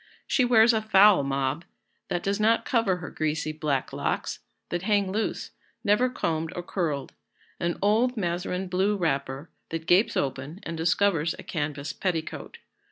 [0.25, 1.63] She wears a foul mob,
[2.07, 4.39] that does not cover her greasy black locks,
[4.69, 5.51] that hang loose,
[5.83, 7.13] never combed or curled;
[7.59, 12.57] an old mazarine blue wrapper, that gapes open and discovers a canvas petticoat.